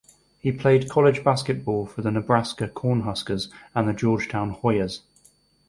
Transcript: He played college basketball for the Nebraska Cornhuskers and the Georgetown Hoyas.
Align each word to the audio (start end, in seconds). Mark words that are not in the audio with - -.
He 0.39 0.51
played 0.51 0.89
college 0.89 1.23
basketball 1.23 1.85
for 1.85 2.01
the 2.01 2.09
Nebraska 2.09 2.67
Cornhuskers 2.67 3.51
and 3.75 3.87
the 3.87 3.93
Georgetown 3.93 4.51
Hoyas. 4.55 5.01